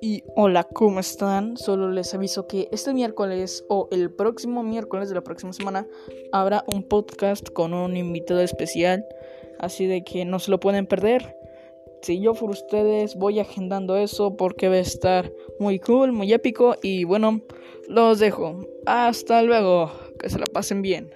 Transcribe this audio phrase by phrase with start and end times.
[0.00, 1.56] Y hola, ¿cómo están?
[1.56, 5.88] Solo les aviso que este miércoles o el próximo miércoles de la próxima semana
[6.30, 9.04] habrá un podcast con un invitado especial,
[9.58, 11.36] así de que no se lo pueden perder.
[12.02, 16.76] Si yo por ustedes voy agendando eso porque va a estar muy cool, muy épico
[16.80, 17.40] y bueno,
[17.88, 18.60] los dejo.
[18.86, 19.90] Hasta luego,
[20.20, 21.10] que se la pasen bien.